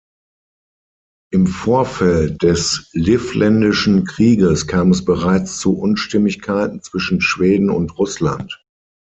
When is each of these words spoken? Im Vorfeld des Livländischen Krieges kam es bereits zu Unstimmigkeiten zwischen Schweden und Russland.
Im 1.31 1.45
Vorfeld 1.45 2.41
des 2.41 2.89
Livländischen 2.93 4.03
Krieges 4.07 4.65
kam 4.65 4.89
es 4.89 5.05
bereits 5.05 5.59
zu 5.59 5.77
Unstimmigkeiten 5.77 6.81
zwischen 6.81 7.21
Schweden 7.21 7.69
und 7.69 7.99
Russland. 7.99 8.63